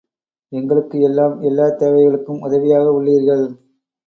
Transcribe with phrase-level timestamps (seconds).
[0.51, 3.45] எங்களுக்கு எல்லாம் எல்லாத் தேவைகளுக்கும் உதவியாக உள்ளீர்கள்.